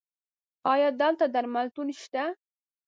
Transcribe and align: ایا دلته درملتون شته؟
ایا 0.73 0.89
دلته 1.01 1.25
درملتون 1.33 1.87
شته؟ 2.01 2.23